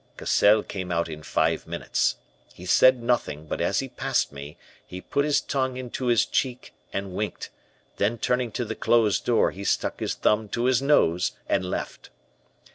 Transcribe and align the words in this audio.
"Cassell 0.17 0.63
came 0.63 0.91
out 0.91 1.07
in 1.07 1.21
five 1.21 1.67
minutes. 1.67 2.15
He 2.55 2.65
said 2.65 3.03
nothing, 3.03 3.45
but 3.45 3.61
as 3.61 3.81
he 3.81 3.87
passed 3.87 4.31
me, 4.31 4.57
he 4.83 4.99
put 4.99 5.25
his 5.25 5.39
tongue 5.39 5.77
into 5.77 6.07
his 6.07 6.25
cheek 6.25 6.73
and 6.91 7.13
winked, 7.13 7.51
then 7.97 8.17
turning 8.17 8.51
to 8.53 8.65
the 8.65 8.73
closed 8.73 9.25
door, 9.25 9.51
he 9.51 9.63
stuck 9.63 9.99
his 9.99 10.15
thumb 10.15 10.49
to 10.49 10.63
his 10.65 10.81
nose 10.81 11.33
and 11.47 11.63
left. 11.65 12.09